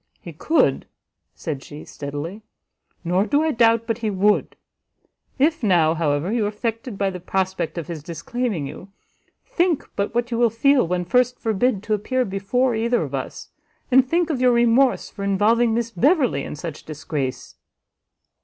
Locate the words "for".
15.07-15.23